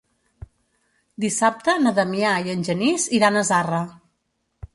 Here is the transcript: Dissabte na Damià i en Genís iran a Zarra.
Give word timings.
Dissabte 1.25 1.75
na 1.83 1.93
Damià 1.99 2.33
i 2.49 2.53
en 2.55 2.65
Genís 2.71 3.07
iran 3.19 3.39
a 3.39 3.45
Zarra. 3.53 3.85